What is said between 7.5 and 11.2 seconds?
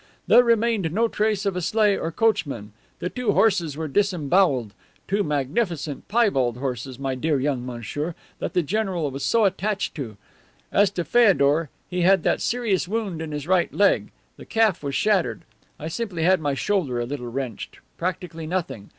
monsieur, that the general was so attached to. As to